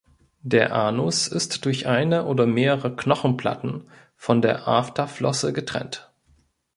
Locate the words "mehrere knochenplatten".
2.47-3.87